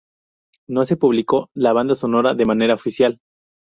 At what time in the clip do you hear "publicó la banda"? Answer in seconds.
0.97-1.93